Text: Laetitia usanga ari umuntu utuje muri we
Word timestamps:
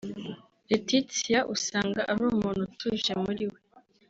Laetitia 0.69 1.39
usanga 1.55 1.99
ari 2.11 2.23
umuntu 2.33 2.59
utuje 2.69 3.11
muri 3.23 3.43
we 3.51 3.59